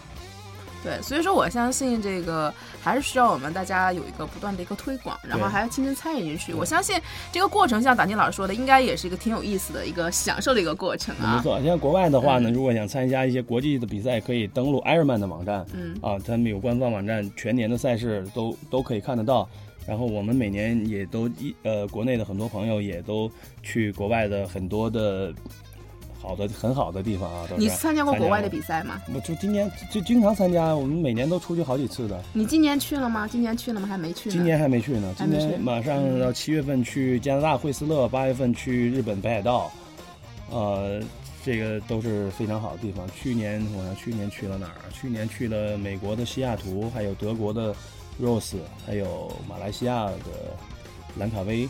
[0.83, 6.53] 对，所以说我相信这个还是需要我们大家有一个不断的一个推广，然后还要亲身参与进去。
[6.53, 7.01] 我相信
[7.33, 11.37] 这个过程，像党金老师说的，应该也是一个挺有意思的一个享受的一个过程啊。
[11.37, 19.49] 没错，像国外的话呢，嗯如果想参加一些国际的比赛，可以登录 Ironman 的网站嗯，啊，他们有官方网站，全年的赛事都都可以看得到。
[19.87, 23.31] 然后我们每年也都一呃，国内的很多朋友也都
[23.63, 25.33] 去国外的很多的
[26.27, 27.47] 好的很好的地方啊。
[27.57, 28.61] 你参加过国外的比？
[28.61, 29.01] 赛吗？
[29.15, 32.21] 我就今年就经常参加，我们每年都出去好几次的。
[32.33, 33.29] 你今年去了吗？
[33.29, 33.87] 今年去了吗？
[33.87, 34.33] 还没去呢。
[34.35, 39.71] 今年还没去呢，今年马上到七月份去加拿大惠斯勒，八月份去日本北海道，
[40.51, 41.01] 呃，
[41.45, 43.09] 这个都是非常好的地方。
[43.15, 44.91] 去年我想去年去了哪儿啊？
[44.93, 47.73] 去年去了美国的西雅图，还有德国的
[48.21, 50.57] Rose，还有马来西亚的
[51.17, 51.69] 兰卡威。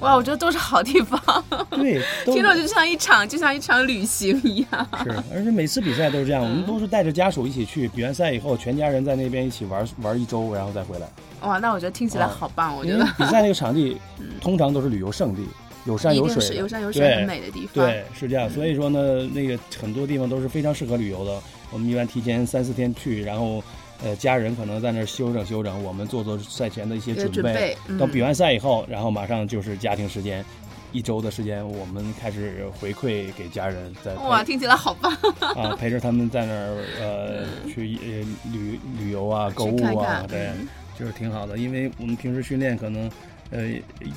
[0.00, 4.88] 哇，我觉得都是好地方， 对，听着就像一场就像一场旅行一样。
[5.02, 11.08] 是，而且每次比赛都是这样，我们嗯都是带着家属一起去，比完赛以后，全家人在那边一起玩玩一周，然后再回来。
[11.42, 15.46] 哇，那我觉得听起来啊好棒，我觉得比赛那个场地 嗯通常都是旅游胜地，
[15.86, 17.84] 有山有水的，有山有水很美的地方。
[17.86, 18.50] 对，是这样。
[18.50, 21.40] 所以说呢，那个很多地方都是非常适合旅游的。
[21.72, 23.62] 我们一般提前三四天去，然后，
[24.04, 27.32] 呃，家人可能在那儿休整休整，我们做做赛前的一些准备。
[27.32, 30.44] 准备，嗯到比完赛以后，然后马上就是家庭时间，
[30.92, 35.12] 一周的时间，我们开始回馈给家人，在哇，听起来好棒。
[35.40, 41.56] 啊陪着他们在那儿呃 去呃旅旅游啊、购物啊，看对，嗯就是挺好的。
[41.58, 43.10] 因为我们平时训练可能。
[43.50, 43.64] 呃，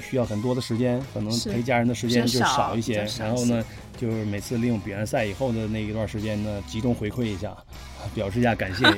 [0.01, 3.07] 需要很多的时间，可能陪家人的时间就少少一些。
[3.19, 3.63] 然后呢，
[3.97, 7.55] 就是每次利用比完赛以后的那一段时间呢，集中回馈一下，
[8.15, 8.85] 表示一下感谢。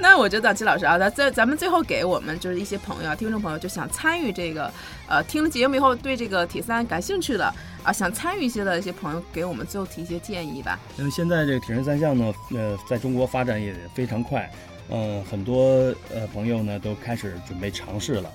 [0.00, 4.72] 那我觉得季老师啊，咱在咱们最后给我们就是一些朋友啊、听众朋友，就想参与这个，
[5.08, 10.78] 呃，听了节目以后对这个铁三感兴趣的啊，想参与一些的一些朋友，给我们最后提一些建议吧。
[10.98, 14.48] 因为现在这个铁人三项呢，呃，在中国发展也非常快，
[14.90, 18.30] 嗯、很多呃朋友呢都开始准备尝试了，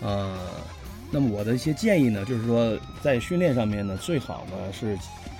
[0.00, 0.36] 呃，
[1.10, 4.96] 那么我的一些建议呢，就是说在训练上面呢，最好呢是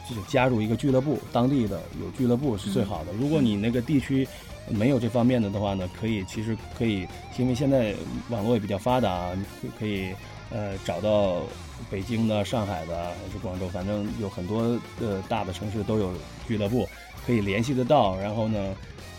[0.08, 3.12] 就是加入一个俱乐部，当地的有俱乐部是最好的。
[3.12, 4.26] 如果你那个地区
[4.68, 7.06] 没有这方面的的话呢，可以其实可以，
[7.38, 7.94] 因为现在
[8.30, 10.12] 网络也比较发达啊，可可以
[10.50, 11.42] 呃找到
[11.90, 16.12] 北京的、上海的还是广州，反正有很多呃大的城市都有
[16.48, 16.88] 俱乐部，
[17.26, 18.16] 可以联系得到。
[18.18, 18.74] 然后呢，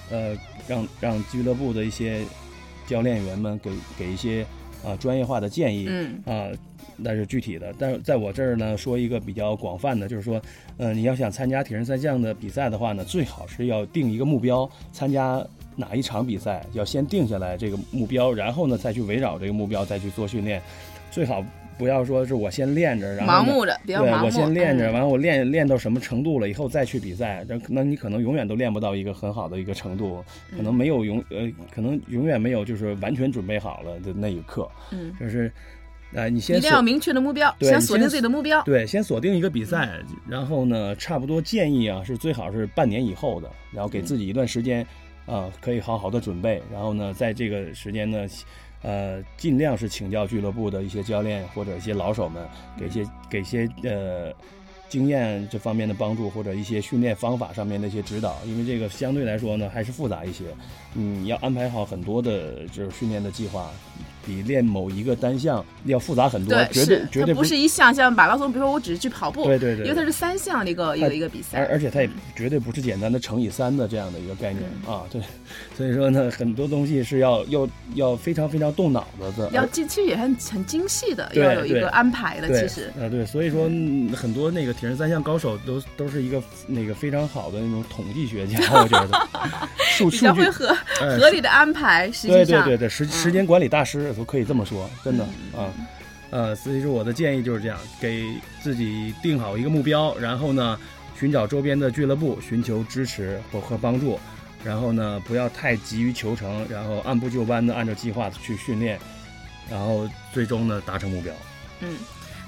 [0.10, 0.36] 呃，
[0.68, 2.26] 让让俱乐部的一些
[2.88, 4.46] 教练员们给给一些
[4.88, 5.88] 啊、专业化的建议。
[5.90, 6.50] 嗯啊，
[6.96, 7.74] 那是具体的。
[7.78, 10.42] 但是在我这儿呢，说一个比较广泛的，就是说，
[10.78, 15.46] 呃，你要想参加铁人三项的比赛的话呢，最好是要定一个目标，参加
[15.76, 20.62] 哪一场比赛，要先定下来这个目标，然后呢再去围绕这个目标再去做训练，
[21.12, 21.44] 最好。
[21.78, 24.26] 不要说是我先练着，然后盲目的，比较对，盲目。
[24.26, 30.24] 我先练着，嗯完了我练练到什么程度了以后再去比赛，那那你可能永远都练不到一个很好的一个程度，
[30.56, 34.70] 可能没有永呃，可能永远没有就是完全准备好了的那一刻。
[34.92, 35.52] 嗯就是，
[36.16, 38.62] 哎，你先一定要明确的目标，先锁定自己的目标。
[38.64, 44.86] 对，先锁定一个比赛，然后呢，差不多建议啊是最好是半年以后的，然后给自己一段时间，
[45.26, 48.26] 啊、可以好好的准备，然后呢，在这个时间呢，
[48.88, 52.48] 呃，尽量是请教俱乐部的一些教练或者一些老手们，
[52.80, 54.34] 给些给些呃
[54.88, 60.46] 经验这方面的帮助，或者一些训练方法上面的一些指导，因为这个相对来说呢还是复杂一些，
[60.96, 63.70] 嗯，要安排好很多的就是训练的计划。
[64.28, 75.22] 比练某一个单项要复杂很多，对，绝对绝对它不是一项像马拉松，比如说我只是去跑步，对对对因为它是三项的一个一个一个比赛，而而且它也绝对不是简单的乘以三的这样的一个概念、啊，对，
[75.78, 82.48] 所以说呢，很多东西是要要要非常非常动脑子的，要而其实也很很精细的，对对要有一个安排的。
[82.50, 84.12] 其实，啊对，所以说、嗯。
[84.18, 89.28] 很多那个铁人三项高手都都是一个那个非常好的那种统计学家， 我觉得。
[89.80, 95.24] 数 据较会合哎合理的安排，实对际上对对对时时间管理大师都可以这么说，真的
[95.56, 95.72] 啊。
[96.30, 98.26] 呃，所以说我的建议就是这样，给
[98.62, 100.78] 自己定好一个目标，然后呢，
[101.18, 104.20] 寻找周边的俱乐部，寻求支持和和帮助，
[104.62, 109.00] 然后呢，不要太急于求成，然后按部就班的按照计划去训练，
[109.70, 111.34] 然后最终呢达成目标。
[111.80, 111.96] 嗯，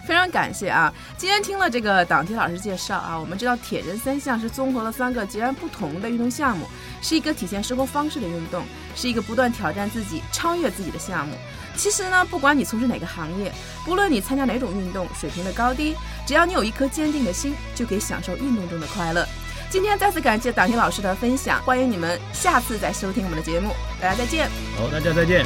[0.06, 0.94] 非常感谢啊！
[1.16, 6.66] 今天听了这个党提老师介绍啊，我们知道铁人三项是综合了三个截然不同的运动项目，
[7.02, 11.34] 是一个体现生活方式的运动，是一个不断挑战自己、超越自己的项目。
[11.80, 13.50] 其实呢，不管你从事哪个行业，
[13.86, 15.96] 不论你参加哪种运动，水平的高低，
[16.28, 19.26] 只要你有一颗坚定的心，就可以享受运动中的快乐。
[19.70, 24.50] 今天再次感谢党提老师的分享，欢迎你们下次再收听我们的节目，大家再见。
[24.78, 25.46] 好，大家再见。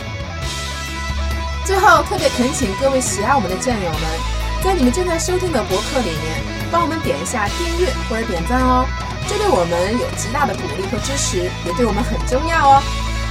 [1.68, 4.02] 最后，特别恳请各位喜爱我们的战友们，
[4.64, 8.88] 在你们正在收听的博客里面，帮我们点一下订阅或者点赞哦，
[9.30, 12.82] 这对我们有极大的鼓励和支持，也对我们很重要哦。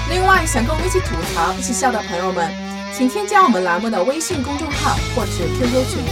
[0.09, 2.53] 另外，想跟我们一起吐槽、一起笑的朋友们，
[2.95, 6.05] 请添加我们栏目的微信公众号或是 QQ 群，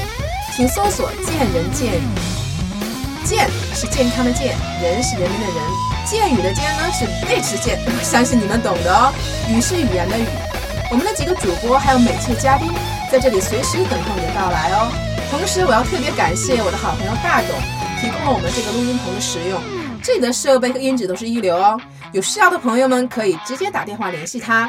[0.57, 2.03] 请搜索“见人见语”。
[3.23, 5.57] 健是健康的健，人是人民的人，
[6.07, 9.13] 健语的健呢是贝齿健，相信你们懂的哦。
[9.51, 10.25] 语是语言的语。
[10.91, 12.67] 我们的几个主播还有每期的嘉宾
[13.13, 14.91] 在这里随时等候你的到来哦。
[15.31, 17.55] 同时，我要特别感谢我的好朋友大董
[18.01, 19.61] 提供了我们这个录音棚的使用，
[20.03, 21.79] 这里的设备和音质都是一流哦。
[22.13, 24.69] 有需要的朋友们可以直接打电话联系他，